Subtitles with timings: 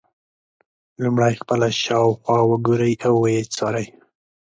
[1.03, 3.87] لومړی خپله شاوخوا وګورئ او ویې څارئ.